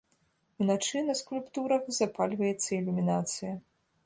Уначы 0.63 0.99
на 1.09 1.15
скульптурах 1.19 1.83
запальваецца 1.99 2.67
ілюмінацыя. 2.79 3.53